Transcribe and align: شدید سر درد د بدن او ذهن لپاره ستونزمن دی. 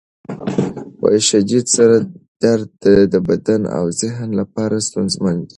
شدید 1.29 1.65
سر 1.75 1.89
درد 2.41 2.71
د 3.13 3.15
بدن 3.27 3.61
او 3.77 3.85
ذهن 4.01 4.29
لپاره 4.39 4.75
ستونزمن 4.87 5.35
دی. 5.47 5.49